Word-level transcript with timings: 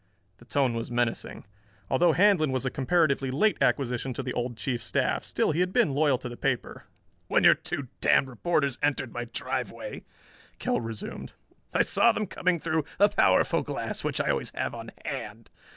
The 0.39 0.45
tone 0.45 0.73
was 0.73 0.89
menacing. 0.89 1.45
Although 1.87 2.13
Handlon 2.13 2.51
was 2.51 2.65
a 2.65 2.71
comparatively 2.71 3.29
late 3.29 3.59
acquisition 3.61 4.13
to 4.13 4.23
the 4.23 4.33
old 4.33 4.57
Chief's 4.57 4.83
staff, 4.85 5.23
still 5.23 5.51
he 5.51 5.59
had 5.59 5.71
been 5.71 5.93
loyal 5.93 6.17
to 6.17 6.27
the 6.27 6.35
paper. 6.35 6.85
"When 7.27 7.43
your 7.43 7.53
two 7.53 7.87
damned 7.99 8.27
reporters 8.27 8.79
entered 8.81 9.13
my 9.13 9.25
driveway," 9.25 10.01
Kell 10.57 10.81
resumed. 10.81 11.33
"I 11.71 11.83
saw 11.83 12.11
them 12.13 12.25
coming 12.25 12.59
through 12.59 12.83
a 12.99 13.09
powerful 13.09 13.61
glass 13.61 14.03
which 14.03 14.19
I 14.19 14.31
always 14.31 14.51
have 14.55 14.73
on 14.73 14.89
hand. 15.05 15.51